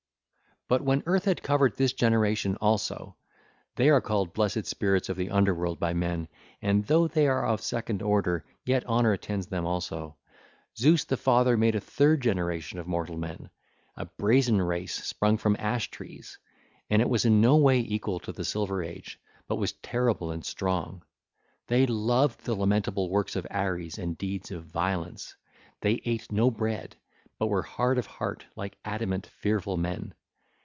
(ll. 0.71 0.75
140 0.79 1.41
155) 1.41 1.43
But 1.43 1.51
when 1.51 1.65
earth 1.65 1.75
had 1.75 1.75
covered 1.75 1.75
this 1.75 1.91
generation 1.91 2.55
also—they 2.61 3.89
are 3.89 3.99
called 3.99 4.31
blessed 4.33 4.65
spirits 4.65 5.09
of 5.09 5.17
the 5.17 5.29
underworld 5.29 5.81
by 5.81 5.93
men, 5.93 6.29
and, 6.61 6.85
though 6.87 7.09
they 7.09 7.27
are 7.27 7.45
of 7.45 7.59
second 7.59 8.01
order, 8.01 8.45
yet 8.63 8.85
honour 8.85 9.11
attends 9.11 9.47
them 9.47 9.65
also—Zeus 9.65 11.03
the 11.03 11.17
Father 11.17 11.57
made 11.57 11.75
a 11.75 11.81
third 11.81 12.21
generation 12.21 12.79
of 12.79 12.87
mortal 12.87 13.17
men, 13.17 13.49
a 13.97 14.05
brazen 14.05 14.61
race, 14.61 14.93
sprung 15.03 15.35
from 15.35 15.57
ash 15.59 15.91
trees 15.91 16.37
1304; 16.87 16.87
and 16.91 17.01
it 17.01 17.09
was 17.11 17.25
in 17.25 17.41
no 17.41 17.57
way 17.57 17.79
equal 17.81 18.21
to 18.21 18.31
the 18.31 18.45
silver 18.45 18.81
age, 18.81 19.19
but 19.49 19.57
was 19.57 19.73
terrible 19.73 20.31
and 20.31 20.45
strong. 20.45 21.03
They 21.67 21.85
loved 21.85 22.45
the 22.45 22.55
lamentable 22.55 23.09
works 23.09 23.35
of 23.35 23.45
Ares 23.51 23.97
and 23.97 24.17
deeds 24.17 24.51
of 24.51 24.63
violence; 24.63 25.35
they 25.81 26.01
ate 26.05 26.31
no 26.31 26.49
bread, 26.49 26.95
but 27.37 27.47
were 27.47 27.61
hard 27.63 27.97
of 27.97 28.05
heart 28.05 28.45
like 28.55 28.77
adamant, 28.85 29.27
fearful 29.27 29.75
men. 29.75 30.13